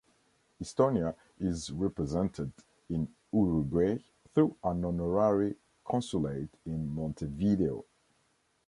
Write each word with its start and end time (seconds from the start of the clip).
Estonia 0.59 1.13
is 1.39 1.71
represented 1.71 2.51
in 2.89 3.07
Uruguay 3.31 3.99
through 4.33 4.57
an 4.63 4.83
honorary 4.83 5.55
consulate 5.85 6.49
in 6.65 6.87
Montevideo. 6.89 7.85